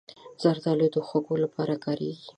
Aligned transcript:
زردالو 0.41 0.87
د 0.95 0.97
خوږو 1.07 1.35
لپاره 1.43 1.73
کارېږي. 1.85 2.27